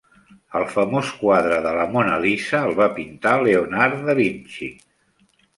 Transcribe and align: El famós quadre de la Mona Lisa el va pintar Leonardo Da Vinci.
El 0.59 0.63
famós 0.71 1.11
quadre 1.17 1.59
de 1.67 1.75
la 1.79 1.85
Mona 1.91 2.17
Lisa 2.25 2.63
el 2.71 2.75
va 2.81 2.89
pintar 2.97 3.37
Leonardo 3.45 4.03
Da 4.09 4.21
Vinci. 4.23 4.73